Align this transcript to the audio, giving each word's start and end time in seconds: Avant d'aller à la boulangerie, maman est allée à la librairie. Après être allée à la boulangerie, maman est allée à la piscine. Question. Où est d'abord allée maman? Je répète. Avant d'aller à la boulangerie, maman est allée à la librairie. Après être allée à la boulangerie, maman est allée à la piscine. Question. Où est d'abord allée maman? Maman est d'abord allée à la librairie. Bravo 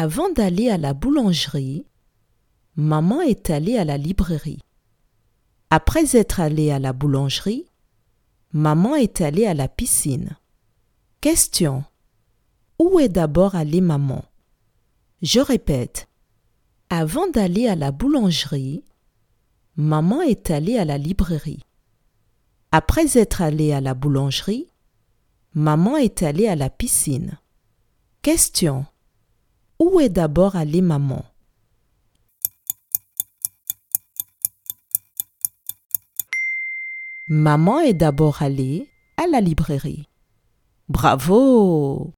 Avant 0.00 0.30
d'aller 0.30 0.70
à 0.70 0.78
la 0.78 0.94
boulangerie, 0.94 1.84
maman 2.76 3.20
est 3.20 3.50
allée 3.50 3.76
à 3.76 3.84
la 3.84 3.98
librairie. 3.98 4.60
Après 5.70 6.16
être 6.16 6.38
allée 6.38 6.70
à 6.70 6.78
la 6.78 6.92
boulangerie, 6.92 7.66
maman 8.52 8.94
est 8.94 9.20
allée 9.20 9.44
à 9.44 9.54
la 9.54 9.66
piscine. 9.66 10.38
Question. 11.20 11.82
Où 12.78 13.00
est 13.00 13.08
d'abord 13.08 13.56
allée 13.56 13.80
maman? 13.80 14.24
Je 15.20 15.40
répète. 15.40 16.08
Avant 16.90 17.26
d'aller 17.26 17.66
à 17.66 17.74
la 17.74 17.90
boulangerie, 17.90 18.84
maman 19.74 20.22
est 20.22 20.52
allée 20.52 20.78
à 20.78 20.84
la 20.84 20.96
librairie. 20.96 21.64
Après 22.70 23.18
être 23.18 23.42
allée 23.42 23.72
à 23.72 23.80
la 23.80 23.94
boulangerie, 23.94 24.68
maman 25.54 25.96
est 25.96 26.22
allée 26.22 26.46
à 26.46 26.54
la 26.54 26.70
piscine. 26.70 27.36
Question. 28.22 28.86
Où 29.80 30.00
est 30.00 30.08
d'abord 30.08 30.56
allée 30.56 30.82
maman? 30.82 31.24
Maman 37.28 37.80
est 37.80 37.94
d'abord 37.94 38.42
allée 38.42 38.90
à 39.16 39.26
la 39.28 39.40
librairie. 39.40 40.08
Bravo 40.88 42.12